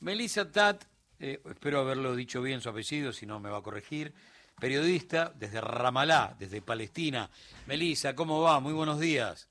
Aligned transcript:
Melissa 0.00 0.50
Tat, 0.50 0.84
eh, 1.18 1.40
espero 1.50 1.80
haberlo 1.80 2.14
dicho 2.14 2.40
bien 2.40 2.60
su 2.60 2.68
apellido, 2.68 3.12
si 3.12 3.26
no 3.26 3.40
me 3.40 3.50
va 3.50 3.58
a 3.58 3.62
corregir, 3.62 4.14
periodista 4.60 5.32
desde 5.36 5.60
Ramalá, 5.60 6.36
desde 6.38 6.62
Palestina. 6.62 7.30
Melissa, 7.66 8.14
¿cómo 8.14 8.40
va? 8.40 8.60
Muy 8.60 8.72
buenos 8.72 9.00
días. 9.00 9.48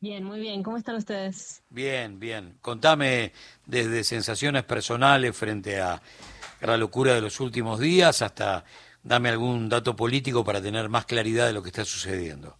Bien, 0.00 0.24
muy 0.24 0.40
bien. 0.40 0.62
¿Cómo 0.62 0.76
están 0.76 0.96
ustedes? 0.96 1.62
Bien, 1.70 2.18
bien. 2.20 2.58
Contame 2.60 3.32
desde 3.64 4.04
sensaciones 4.04 4.64
personales 4.64 5.36
frente 5.36 5.80
a 5.80 6.00
la 6.60 6.76
locura 6.76 7.14
de 7.14 7.20
los 7.20 7.40
últimos 7.40 7.80
días 7.80 8.22
hasta 8.22 8.64
dame 9.02 9.28
algún 9.28 9.68
dato 9.68 9.94
político 9.94 10.44
para 10.44 10.60
tener 10.60 10.88
más 10.88 11.06
claridad 11.06 11.46
de 11.46 11.52
lo 11.52 11.62
que 11.62 11.68
está 11.68 11.84
sucediendo. 11.84 12.58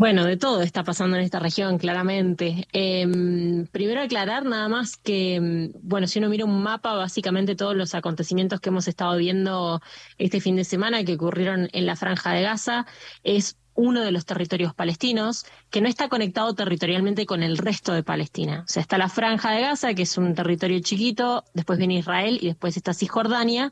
Bueno, 0.00 0.24
de 0.24 0.38
todo 0.38 0.62
está 0.62 0.82
pasando 0.82 1.18
en 1.18 1.24
esta 1.24 1.40
región, 1.40 1.76
claramente. 1.76 2.66
Em, 2.72 3.66
primero 3.66 4.00
aclarar 4.00 4.46
nada 4.46 4.66
más 4.66 4.96
que, 4.96 5.34
em, 5.34 5.72
bueno, 5.82 6.06
si 6.06 6.18
uno 6.20 6.30
mira 6.30 6.46
un 6.46 6.62
mapa, 6.62 6.94
básicamente 6.94 7.54
todos 7.54 7.76
los 7.76 7.94
acontecimientos 7.94 8.60
que 8.60 8.70
hemos 8.70 8.88
estado 8.88 9.18
viendo 9.18 9.82
este 10.16 10.40
fin 10.40 10.56
de 10.56 10.64
semana 10.64 11.04
que 11.04 11.16
ocurrieron 11.16 11.68
en 11.72 11.84
la 11.84 11.96
franja 11.96 12.32
de 12.32 12.40
Gaza 12.40 12.86
es 13.24 13.58
uno 13.74 14.00
de 14.00 14.10
los 14.10 14.24
territorios 14.24 14.74
palestinos 14.74 15.44
que 15.68 15.82
no 15.82 15.88
está 15.88 16.08
conectado 16.08 16.54
territorialmente 16.54 17.26
con 17.26 17.42
el 17.42 17.58
resto 17.58 17.92
de 17.92 18.02
Palestina. 18.02 18.62
O 18.66 18.68
sea, 18.68 18.80
está 18.80 18.96
la 18.96 19.10
franja 19.10 19.52
de 19.52 19.60
Gaza, 19.60 19.92
que 19.92 20.04
es 20.04 20.16
un 20.16 20.34
territorio 20.34 20.80
chiquito, 20.80 21.44
después 21.52 21.78
viene 21.78 21.98
Israel 21.98 22.38
y 22.40 22.46
después 22.46 22.74
está 22.78 22.94
Cisjordania, 22.94 23.70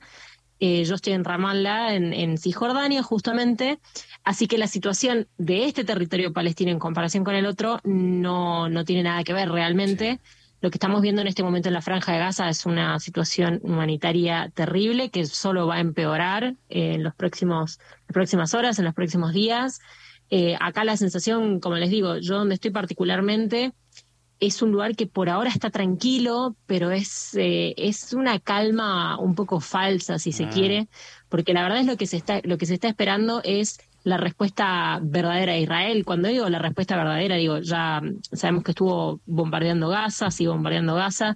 eh, 0.60 0.84
yo 0.84 0.94
estoy 0.96 1.12
en 1.12 1.24
Ramallah, 1.24 1.94
en, 1.94 2.38
Cisjordania, 2.38 3.02
justamente. 3.02 3.78
Así 4.24 4.46
que 4.46 4.58
la 4.58 4.66
situación 4.66 5.28
de 5.38 5.66
este 5.66 5.84
territorio 5.84 6.32
palestino 6.32 6.70
en 6.70 6.78
comparación 6.78 7.24
con 7.24 7.34
el 7.34 7.46
otro 7.46 7.80
no, 7.84 8.68
no 8.68 8.84
tiene 8.84 9.04
nada 9.04 9.24
que 9.24 9.32
ver 9.32 9.50
realmente. 9.50 10.20
Lo 10.60 10.70
que 10.70 10.76
estamos 10.76 11.00
viendo 11.02 11.20
en 11.22 11.28
este 11.28 11.44
momento 11.44 11.68
en 11.68 11.74
la 11.74 11.82
Franja 11.82 12.12
de 12.12 12.18
Gaza 12.18 12.48
es 12.48 12.66
una 12.66 12.98
situación 12.98 13.60
humanitaria 13.62 14.50
terrible 14.52 15.10
que 15.10 15.24
solo 15.26 15.68
va 15.68 15.76
a 15.76 15.80
empeorar 15.80 16.56
en 16.68 17.04
los 17.04 17.14
próximos, 17.14 17.78
las 18.08 18.14
próximas 18.14 18.54
horas, 18.54 18.78
en 18.80 18.84
los 18.84 18.94
próximos 18.94 19.32
días. 19.32 19.80
Eh, 20.30 20.56
acá 20.60 20.84
la 20.84 20.96
sensación, 20.96 21.60
como 21.60 21.76
les 21.76 21.90
digo, 21.90 22.18
yo 22.18 22.38
donde 22.38 22.56
estoy 22.56 22.72
particularmente, 22.72 23.72
es 24.40 24.62
un 24.62 24.70
lugar 24.70 24.94
que 24.94 25.06
por 25.06 25.28
ahora 25.28 25.50
está 25.50 25.70
tranquilo, 25.70 26.54
pero 26.66 26.90
es, 26.90 27.34
eh, 27.34 27.74
es 27.76 28.12
una 28.12 28.38
calma 28.38 29.18
un 29.18 29.34
poco 29.34 29.60
falsa, 29.60 30.18
si 30.18 30.32
se 30.32 30.44
ah. 30.44 30.50
quiere, 30.50 30.88
porque 31.28 31.52
la 31.52 31.62
verdad 31.62 31.80
es 31.80 31.86
lo 31.86 31.96
que 31.96 32.06
se 32.06 32.16
está, 32.16 32.40
lo 32.44 32.58
que 32.58 32.66
se 32.66 32.74
está 32.74 32.88
esperando 32.88 33.40
es 33.44 33.80
la 34.04 34.16
respuesta 34.16 35.00
verdadera 35.02 35.54
de 35.54 35.60
Israel. 35.60 36.04
Cuando 36.04 36.28
digo 36.28 36.48
la 36.48 36.60
respuesta 36.60 36.96
verdadera, 36.96 37.36
digo, 37.36 37.58
ya 37.58 38.00
sabemos 38.32 38.64
que 38.64 38.72
estuvo 38.72 39.20
bombardeando 39.26 39.88
Gaza, 39.88 40.30
sigue 40.30 40.50
bombardeando 40.50 40.94
Gaza, 40.94 41.34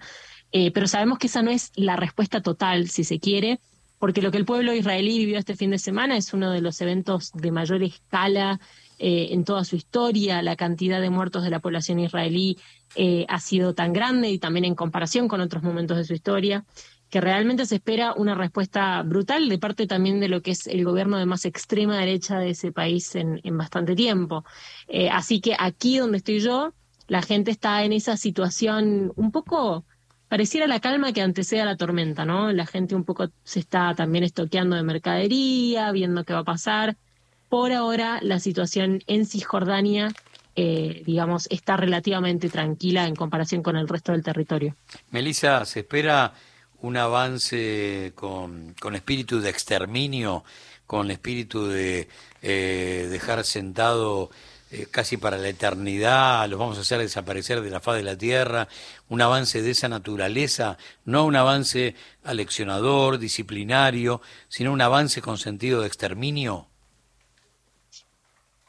eh, 0.53 0.71
pero 0.71 0.87
sabemos 0.87 1.19
que 1.19 1.27
esa 1.27 1.43
no 1.43 1.51
es 1.51 1.73
la 1.75 1.97
respuesta 1.97 2.41
total, 2.41 2.89
si 2.89 3.05
se 3.05 3.19
quiere, 3.19 3.59
porque 3.99 4.23
lo 4.23 4.31
que 4.31 4.39
el 4.39 4.45
pueblo 4.45 4.75
israelí 4.75 5.19
vivió 5.19 5.39
este 5.39 5.57
fin 5.57 5.71
de 5.71 5.79
semana 5.79 6.17
es 6.17 6.33
uno 6.33 6.51
de 6.51 6.61
los 6.61 6.81
eventos 6.81 7.33
de 7.33 7.53
mayor 7.53 7.83
escala 7.83 8.61
eh, 9.05 9.33
en 9.33 9.45
toda 9.45 9.65
su 9.65 9.75
historia, 9.75 10.43
la 10.43 10.55
cantidad 10.55 11.01
de 11.01 11.11
muertos 11.11 11.43
de 11.43 11.51
la 11.51 11.59
población 11.59 11.99
israelí 11.99 12.57
eh, 12.95 13.27
ha 13.29 13.41
sido 13.41 13.75
tan 13.75 13.93
grande 13.93 14.31
y 14.31 14.39
también 14.39 14.65
en 14.65 14.77
comparación 14.77 15.27
con 15.27 15.41
otros 15.41 15.65
momentos 15.65 15.97
de 15.97 16.05
su 16.05 16.15
historia, 16.15 16.65
que 17.11 17.21
realmente 17.21 17.67
se 17.67 17.75
espera 17.75 18.15
una 18.15 18.37
respuesta 18.37 19.03
brutal 19.03 19.49
de 19.49 19.59
parte 19.59 19.89
también 19.89 20.21
de 20.21 20.29
lo 20.29 20.41
que 20.41 20.53
es 20.53 20.69
el 20.69 20.85
gobierno 20.85 21.19
de 21.19 21.27
más 21.27 21.45
extrema 21.47 21.99
derecha 21.99 22.39
de 22.39 22.51
ese 22.51 22.71
país 22.71 23.17
en, 23.17 23.41
bastante 23.59 23.97
tiempo. 23.97 24.45
Eh, 24.87 25.11
así 25.11 25.41
que 25.41 25.57
aquí 25.59 25.99
donde 25.99 26.19
estoy 26.19 26.39
yo, 26.39 26.73
la 27.09 27.23
gente 27.23 27.51
está 27.51 27.83
en 27.83 27.93
esa 27.93 28.17
situación 28.17 29.13
un 29.17 29.33
poco 29.33 29.85
pareciera 30.29 30.69
la 30.69 30.79
calma 30.79 31.13
que 31.13 31.23
antecede 31.23 31.61
a 31.61 31.65
la 31.65 31.77
tormenta, 31.77 32.25
¿no? 32.25 32.53
La 32.53 32.67
gente 32.67 32.95
un 32.95 33.05
poco 33.05 33.31
se 33.43 33.59
está 33.59 33.97
también 33.97 34.23
estoqueando 34.23 34.77
de 34.77 34.85
mercadería, 34.85 35.91
viendo 35.91 36.23
qué 36.25 36.35
va 36.35 36.39
a 36.39 36.45
pasar. 36.45 36.97
Por 37.53 37.71
ahora, 37.73 38.19
la 38.23 38.41
situación 38.41 39.05
en 39.07 39.27
Cisjordania, 39.27 40.09
eh, 40.57 41.03
digamos, 41.05 41.49
está 41.51 41.77
relativamente 41.77 42.49
tranquila 42.49 43.07
en 43.07 43.15
comparación 43.15 43.63
con 43.63 43.77
el 43.77 43.89
resto 43.89 44.13
del 44.13 44.23
territorio. 44.23 44.75
Melissa, 45.11 45.63
¿se 45.67 45.81
espera 45.81 46.33
un 46.81 46.97
avance 46.97 48.13
con, 48.15 48.75
espíritu 48.95 49.43
de 49.43 49.51
exterminio, 49.51 50.45
con 50.87 51.11
espíritu 51.11 51.67
de 51.67 52.09
eh, 52.41 53.09
dejar 53.11 53.45
sentado 53.45 54.31
eh, 54.71 54.87
casi 54.91 55.19
para 55.19 55.37
la 55.37 55.51
eternidad, 55.51 56.49
los 56.49 56.59
vamos 56.59 56.79
a 56.79 56.81
hacer 56.81 57.01
desaparecer 57.01 57.61
de 57.61 57.69
la 57.69 57.81
faz 57.81 57.97
de 57.97 58.03
la 58.03 58.17
tierra, 58.17 58.67
un 59.11 59.21
avance 59.21 59.61
de 59.61 59.73
esa 59.73 59.91
naturaleza, 59.91 60.79
no 61.05 61.27
un 61.27 61.37
avance 61.37 61.97
aleccionador, 62.25 63.19
disciplinario, 63.19 64.23
sino 64.49 64.73
un 64.73 64.81
avance 64.81 65.21
con 65.21 65.37
sentido 65.37 65.83
de 65.83 65.89
exterminio? 65.89 66.72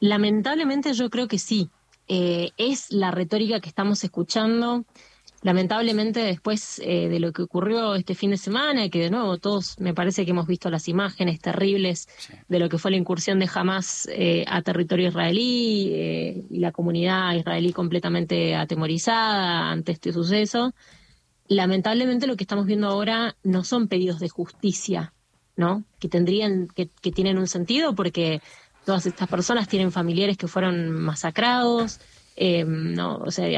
Lamentablemente 0.04 0.92
yo 0.92 1.08
creo 1.08 1.28
que 1.28 1.38
sí. 1.38 1.70
Eh, 2.08 2.50
es 2.58 2.92
la 2.92 3.10
retórica 3.10 3.60
que 3.60 3.70
estamos 3.70 4.04
escuchando. 4.04 4.84
Lamentablemente 5.40 6.20
después 6.20 6.78
eh, 6.84 7.08
de 7.08 7.20
lo 7.20 7.32
que 7.32 7.40
ocurrió 7.40 7.94
este 7.94 8.14
fin 8.14 8.30
de 8.30 8.36
semana, 8.36 8.90
que 8.90 9.00
de 9.00 9.08
nuevo 9.08 9.38
todos 9.38 9.80
me 9.80 9.94
parece 9.94 10.26
que 10.26 10.32
hemos 10.32 10.46
visto 10.46 10.68
las 10.68 10.88
imágenes 10.88 11.40
terribles 11.40 12.06
de 12.48 12.58
lo 12.58 12.68
que 12.68 12.76
fue 12.76 12.90
la 12.90 12.98
incursión 12.98 13.38
de 13.38 13.48
Hamas 13.54 14.06
eh, 14.12 14.44
a 14.46 14.60
territorio 14.60 15.08
israelí 15.08 16.44
y 16.50 16.58
la 16.58 16.70
comunidad 16.70 17.32
israelí 17.32 17.72
completamente 17.72 18.54
atemorizada 18.54 19.70
ante 19.70 19.92
este 19.92 20.12
suceso. 20.12 20.74
Lamentablemente 21.48 22.26
lo 22.26 22.36
que 22.36 22.44
estamos 22.44 22.66
viendo 22.66 22.88
ahora 22.88 23.36
no 23.42 23.64
son 23.64 23.88
pedidos 23.88 24.20
de 24.20 24.28
justicia, 24.28 25.14
¿no? 25.56 25.82
Que 25.98 26.10
tendrían, 26.10 26.68
que, 26.68 26.90
que 27.00 27.10
tienen 27.10 27.38
un 27.38 27.46
sentido 27.46 27.94
porque 27.94 28.42
todas 28.84 29.06
estas 29.06 29.28
personas 29.28 29.68
tienen 29.68 29.92
familiares 29.92 30.36
que 30.36 30.48
fueron 30.48 30.92
masacrados, 30.92 32.00
eh, 32.36 32.64
no, 32.64 33.18
o 33.18 33.30
sea, 33.30 33.48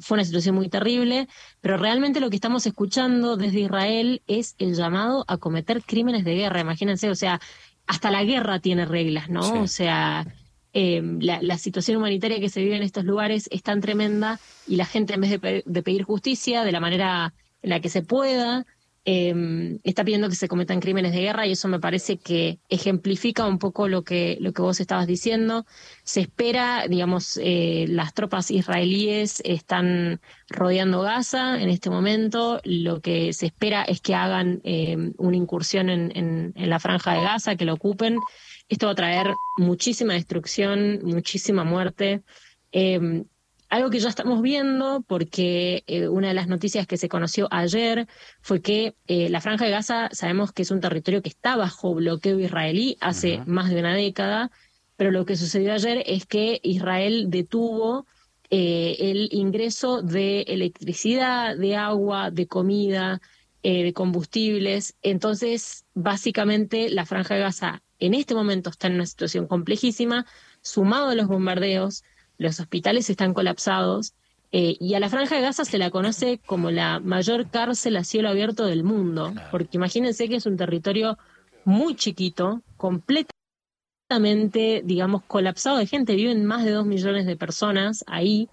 fue 0.00 0.16
una 0.16 0.24
situación 0.24 0.54
muy 0.54 0.68
terrible, 0.68 1.28
pero 1.60 1.76
realmente 1.76 2.20
lo 2.20 2.30
que 2.30 2.36
estamos 2.36 2.64
escuchando 2.66 3.36
desde 3.36 3.60
Israel 3.60 4.22
es 4.28 4.54
el 4.58 4.74
llamado 4.74 5.24
a 5.26 5.36
cometer 5.38 5.82
crímenes 5.82 6.24
de 6.24 6.36
guerra, 6.36 6.60
imagínense, 6.60 7.10
o 7.10 7.14
sea, 7.14 7.40
hasta 7.86 8.10
la 8.10 8.22
guerra 8.22 8.60
tiene 8.60 8.84
reglas, 8.84 9.28
¿no? 9.30 9.62
O 9.62 9.66
sea, 9.66 10.26
eh, 10.72 11.02
la, 11.20 11.58
situación 11.58 11.96
humanitaria 11.96 12.38
que 12.38 12.48
se 12.48 12.62
vive 12.62 12.76
en 12.76 12.84
estos 12.84 13.04
lugares 13.04 13.48
es 13.50 13.64
tan 13.64 13.80
tremenda 13.80 14.38
y 14.68 14.76
la 14.76 14.84
gente 14.84 15.14
en 15.14 15.20
vez 15.22 15.40
de 15.40 15.82
pedir 15.82 16.04
justicia 16.04 16.62
de 16.62 16.70
la 16.70 16.78
manera 16.78 17.34
en 17.62 17.70
la 17.70 17.80
que 17.80 17.88
se 17.88 18.02
pueda, 18.02 18.64
eh, 19.04 19.78
está 19.82 20.04
pidiendo 20.04 20.28
que 20.28 20.34
se 20.34 20.48
cometan 20.48 20.80
crímenes 20.80 21.12
de 21.12 21.22
guerra 21.22 21.46
y 21.46 21.52
eso 21.52 21.68
me 21.68 21.80
parece 21.80 22.18
que 22.18 22.60
ejemplifica 22.68 23.46
un 23.46 23.58
poco 23.58 23.88
lo 23.88 24.04
que, 24.04 24.36
lo 24.40 24.52
que 24.52 24.62
vos 24.62 24.78
estabas 24.78 25.06
diciendo. 25.06 25.64
Se 26.04 26.20
espera, 26.20 26.84
digamos, 26.88 27.38
eh, 27.42 27.86
las 27.88 28.12
tropas 28.12 28.50
israelíes 28.50 29.40
están 29.44 30.20
rodeando 30.48 31.00
Gaza 31.00 31.60
en 31.60 31.70
este 31.70 31.88
momento. 31.88 32.60
Lo 32.64 33.00
que 33.00 33.32
se 33.32 33.46
espera 33.46 33.82
es 33.84 34.00
que 34.00 34.14
hagan 34.14 34.60
em, 34.64 35.14
una 35.16 35.36
incursión 35.36 35.88
en, 35.88 36.12
en, 36.14 36.70
la 36.70 36.78
franja 36.78 37.14
de 37.14 37.22
Gaza, 37.22 37.56
que 37.56 37.64
lo 37.64 37.74
ocupen. 37.74 38.18
Esto 38.68 38.86
va 38.86 38.92
a 38.92 38.96
traer 38.96 39.28
muchísima 39.56 40.12
destrucción, 40.12 41.00
muchísima 41.04 41.64
muerte. 41.64 42.22
Eh, 42.72 43.24
algo 43.70 43.88
que 43.88 44.00
ya 44.00 44.08
estamos 44.08 44.42
viendo, 44.42 45.02
porque 45.06 45.84
eh, 45.86 46.08
una 46.08 46.28
de 46.28 46.34
las 46.34 46.48
noticias 46.48 46.88
que 46.88 46.96
se 46.96 47.08
conoció 47.08 47.46
ayer 47.52 48.08
fue 48.42 48.60
que 48.60 48.96
eh, 49.06 49.28
la 49.30 49.40
Franja 49.40 49.64
de 49.64 49.70
Gaza 49.70 50.08
sabemos 50.12 50.52
que 50.52 50.62
es 50.62 50.72
un 50.72 50.80
territorio 50.80 51.22
que 51.22 51.28
está 51.28 51.56
bajo 51.56 51.94
bloqueo 51.94 52.40
israelí 52.40 52.96
hace 53.00 53.42
más 53.46 53.70
de 53.70 53.78
una 53.78 53.94
década, 53.94 54.50
pero 54.96 55.12
lo 55.12 55.24
que 55.24 55.36
sucedió 55.36 55.72
ayer 55.72 56.02
es 56.04 56.26
que 56.26 56.58
Israel 56.64 57.26
detuvo 57.28 58.06
eh, 58.50 58.96
el 58.98 59.28
ingreso 59.30 60.02
de 60.02 60.42
electricidad, 60.42 61.56
de 61.56 61.76
agua, 61.76 62.32
de 62.32 62.48
comida, 62.48 63.20
de 63.62 63.92
combustibles. 63.92 64.96
Entonces, 65.02 65.84
básicamente, 65.94 66.90
la 66.90 67.06
Franja 67.06 67.34
de 67.34 67.42
Gaza 67.42 67.82
en 68.00 68.14
este 68.14 68.34
momento 68.34 68.70
está 68.70 68.88
en 68.88 68.94
una 68.94 69.06
situación 69.06 69.46
complejísima, 69.46 70.26
sumado 70.62 71.10
a 71.10 71.14
los 71.14 71.28
bombardeos 71.28 72.02
los 72.40 72.58
hospitales 72.58 73.10
están 73.10 73.34
colapsados 73.34 74.14
eh, 74.50 74.74
y 74.80 74.94
a 74.94 75.00
la 75.00 75.10
Franja 75.10 75.36
de 75.36 75.42
Gaza 75.42 75.66
se 75.66 75.76
la 75.76 75.90
conoce 75.90 76.40
como 76.46 76.70
la 76.70 76.98
mayor 76.98 77.50
cárcel 77.50 77.98
a 77.98 78.02
cielo 78.02 78.30
abierto 78.30 78.64
del 78.64 78.82
mundo, 78.82 79.34
porque 79.50 79.76
imagínense 79.76 80.26
que 80.26 80.36
es 80.36 80.46
un 80.46 80.56
territorio 80.56 81.18
muy 81.66 81.94
chiquito, 81.94 82.62
completamente, 82.78 84.80
digamos, 84.82 85.22
colapsado 85.24 85.76
de 85.76 85.86
gente, 85.86 86.16
viven 86.16 86.46
más 86.46 86.64
de 86.64 86.70
dos 86.70 86.86
millones 86.86 87.26
de 87.26 87.36
personas 87.36 88.04
ahí. 88.06 88.48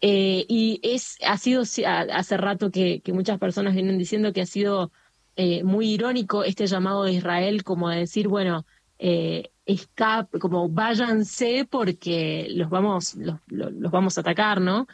Eh, 0.00 0.44
y 0.48 0.80
es, 0.82 1.16
ha 1.24 1.38
sido 1.38 1.62
hace 1.62 2.36
rato 2.36 2.72
que, 2.72 3.00
muchas 3.12 3.38
personas 3.38 3.74
vienen 3.74 3.96
diciendo 3.96 4.32
que 4.32 4.42
ha 4.42 4.46
sido 4.46 4.90
eh, 5.36 5.62
muy 5.62 5.88
irónico 5.88 6.42
este 6.42 6.66
llamado 6.66 7.04
de 7.04 7.12
Israel 7.12 7.62
como 7.62 7.88
a 7.88 7.94
decir, 7.94 8.26
bueno, 8.26 8.66
eh, 8.98 9.52
escape, 9.66 10.38
como 10.38 10.68
váyanse 10.68 11.66
porque 11.70 12.48
los 12.50 12.70
vamos, 12.70 13.14
los, 13.14 13.40
vamos 13.90 14.18
a 14.18 14.20
atacar, 14.20 14.60
¿no? 14.60 14.86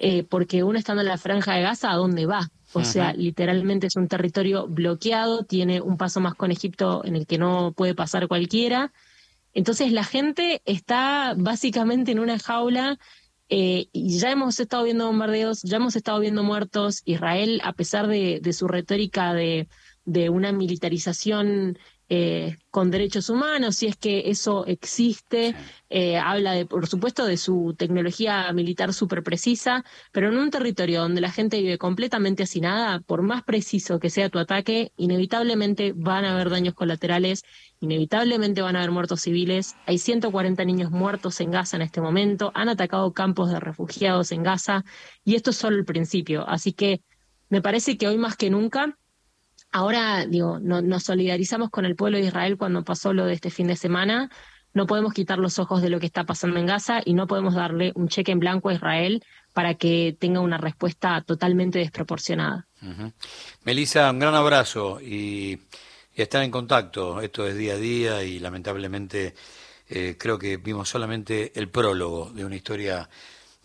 eh, 0.00 0.22
porque 0.22 0.62
uno 0.62 0.78
estando 0.78 1.02
en 1.02 1.08
la 1.08 1.18
franja 1.18 1.54
de 1.54 1.62
Gaza, 1.62 1.90
¿a 1.90 1.96
dónde 1.96 2.24
va? 2.26 2.50
O 2.72 2.84
sea, 2.84 3.12
literalmente 3.14 3.88
es 3.88 3.96
un 3.96 4.08
territorio 4.08 4.68
bloqueado, 4.68 5.44
tiene 5.44 5.80
un 5.80 5.96
paso 5.96 6.20
más 6.20 6.34
con 6.34 6.52
Egipto 6.52 7.04
en 7.04 7.16
el 7.16 7.26
que 7.26 7.38
no 7.38 7.72
puede 7.72 7.94
pasar 7.94 8.28
cualquiera. 8.28 8.92
Entonces 9.54 9.90
la 9.90 10.04
gente 10.04 10.62
está 10.66 11.34
básicamente 11.36 12.12
en 12.12 12.20
una 12.20 12.38
jaula 12.38 12.98
eh, 13.48 13.88
y 13.92 14.18
ya 14.18 14.30
hemos 14.30 14.60
estado 14.60 14.84
viendo 14.84 15.06
bombardeos, 15.06 15.62
ya 15.62 15.78
hemos 15.78 15.96
estado 15.96 16.20
viendo 16.20 16.44
muertos. 16.44 17.02
Israel, 17.06 17.60
a 17.64 17.72
pesar 17.72 18.06
de, 18.06 18.38
de 18.40 18.52
su 18.52 18.68
retórica 18.68 19.32
de, 19.32 19.68
de 20.04 20.28
una 20.28 20.52
militarización 20.52 21.78
eh, 22.10 22.56
con 22.70 22.90
derechos 22.90 23.28
humanos, 23.28 23.76
si 23.76 23.86
es 23.86 23.96
que 23.96 24.30
eso 24.30 24.64
existe. 24.66 25.54
Eh, 25.90 26.16
habla, 26.16 26.52
de, 26.52 26.64
por 26.64 26.86
supuesto, 26.86 27.26
de 27.26 27.36
su 27.36 27.74
tecnología 27.76 28.50
militar 28.52 28.94
súper 28.94 29.22
precisa, 29.22 29.84
pero 30.12 30.28
en 30.28 30.38
un 30.38 30.50
territorio 30.50 31.02
donde 31.02 31.20
la 31.20 31.30
gente 31.30 31.60
vive 31.60 31.76
completamente 31.76 32.44
hacinada, 32.44 33.00
por 33.00 33.22
más 33.22 33.42
preciso 33.42 33.98
que 33.98 34.08
sea 34.10 34.30
tu 34.30 34.38
ataque, 34.38 34.92
inevitablemente 34.96 35.92
van 35.94 36.24
a 36.24 36.32
haber 36.32 36.48
daños 36.50 36.74
colaterales, 36.74 37.42
inevitablemente 37.80 38.62
van 38.62 38.76
a 38.76 38.80
haber 38.80 38.90
muertos 38.90 39.20
civiles. 39.22 39.76
Hay 39.86 39.98
140 39.98 40.64
niños 40.64 40.90
muertos 40.90 41.40
en 41.40 41.50
Gaza 41.50 41.76
en 41.76 41.82
este 41.82 42.00
momento, 42.00 42.52
han 42.54 42.70
atacado 42.70 43.12
campos 43.12 43.50
de 43.50 43.60
refugiados 43.60 44.32
en 44.32 44.42
Gaza, 44.42 44.84
y 45.24 45.34
esto 45.34 45.50
es 45.50 45.56
solo 45.56 45.76
el 45.76 45.84
principio. 45.84 46.48
Así 46.48 46.72
que 46.72 47.02
me 47.50 47.60
parece 47.62 47.98
que 47.98 48.08
hoy 48.08 48.18
más 48.18 48.36
que 48.36 48.50
nunca 48.50 48.98
Ahora, 49.70 50.26
digo, 50.26 50.58
no, 50.60 50.80
nos 50.80 51.04
solidarizamos 51.04 51.70
con 51.70 51.84
el 51.84 51.96
pueblo 51.96 52.18
de 52.18 52.24
Israel 52.24 52.56
cuando 52.56 52.84
pasó 52.84 53.12
lo 53.12 53.26
de 53.26 53.34
este 53.34 53.50
fin 53.50 53.66
de 53.66 53.76
semana. 53.76 54.30
No 54.72 54.86
podemos 54.86 55.12
quitar 55.12 55.38
los 55.38 55.58
ojos 55.58 55.82
de 55.82 55.90
lo 55.90 56.00
que 56.00 56.06
está 56.06 56.24
pasando 56.24 56.58
en 56.58 56.66
Gaza 56.66 57.00
y 57.04 57.14
no 57.14 57.26
podemos 57.26 57.54
darle 57.54 57.92
un 57.94 58.08
cheque 58.08 58.32
en 58.32 58.38
blanco 58.38 58.68
a 58.68 58.74
Israel 58.74 59.22
para 59.52 59.74
que 59.74 60.16
tenga 60.18 60.40
una 60.40 60.58
respuesta 60.58 61.22
totalmente 61.22 61.78
desproporcionada. 61.78 62.66
Melissa, 63.64 64.10
un 64.10 64.18
gran 64.18 64.34
abrazo 64.34 65.00
y, 65.00 65.58
estar 66.14 66.42
en 66.42 66.50
contacto. 66.50 67.20
Esto 67.20 67.46
es 67.46 67.56
día 67.56 67.74
a 67.74 67.76
día 67.76 68.22
y 68.24 68.40
lamentablemente 68.40 69.34
eh, 69.88 70.16
creo 70.18 70.38
que 70.38 70.56
vimos 70.56 70.88
solamente 70.88 71.52
el 71.58 71.68
prólogo 71.68 72.30
de 72.30 72.44
una 72.44 72.56
historia 72.56 73.08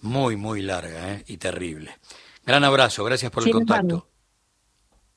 muy, 0.01 0.35
muy 0.35 0.61
larga 0.61 1.13
eh, 1.13 1.23
y 1.27 1.37
terrible. 1.37 1.97
Gran 2.45 2.63
abrazo, 2.63 3.03
gracias 3.03 3.31
por 3.31 3.45
el 3.45 3.51
contacto. 3.51 4.07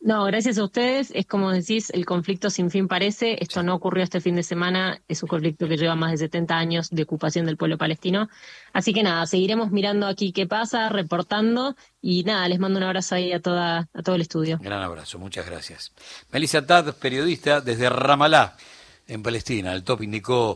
No, 0.00 0.24
gracias 0.24 0.58
a 0.58 0.64
ustedes. 0.64 1.10
Es 1.14 1.26
como 1.26 1.50
decís, 1.50 1.90
el 1.90 2.04
conflicto 2.06 2.50
sin 2.50 2.70
fin 2.70 2.86
parece. 2.86 3.42
Esto 3.42 3.62
no 3.62 3.74
ocurrió 3.74 4.04
este 4.04 4.20
fin 4.20 4.36
de 4.36 4.42
semana. 4.42 5.00
Es 5.08 5.22
un 5.22 5.28
conflicto 5.28 5.66
que 5.66 5.76
lleva 5.76 5.96
más 5.96 6.12
de 6.12 6.18
70 6.18 6.56
años 6.56 6.90
de 6.90 7.02
ocupación 7.02 7.46
del 7.46 7.56
pueblo 7.56 7.76
palestino. 7.76 8.28
Así 8.72 8.92
que 8.92 9.02
nada, 9.02 9.26
seguiremos 9.26 9.72
mirando 9.72 10.06
aquí 10.06 10.32
qué 10.32 10.46
pasa, 10.46 10.88
reportando. 10.90 11.74
Y 12.00 12.22
nada, 12.22 12.48
les 12.48 12.60
mando 12.60 12.78
un 12.78 12.84
abrazo 12.84 13.16
ahí 13.16 13.32
a, 13.32 13.40
toda, 13.40 13.88
a 13.92 14.02
todo 14.02 14.14
el 14.14 14.20
estudio. 14.20 14.58
Gran 14.60 14.82
abrazo, 14.82 15.18
muchas 15.18 15.46
gracias. 15.46 15.92
Melissa 16.30 16.64
Tad, 16.64 16.94
periodista 16.94 17.60
desde 17.60 17.88
Ramalá, 17.88 18.56
en 19.08 19.22
Palestina. 19.22 19.72
El 19.72 19.82
top 19.82 20.02
indicó 20.02 20.54